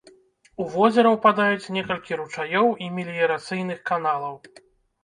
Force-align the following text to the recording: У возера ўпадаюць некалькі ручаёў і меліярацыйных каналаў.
У 0.63 0.65
возера 0.75 1.09
ўпадаюць 1.15 1.71
некалькі 1.77 2.19
ручаёў 2.23 2.67
і 2.87 2.91
меліярацыйных 2.97 3.79
каналаў. 3.93 4.35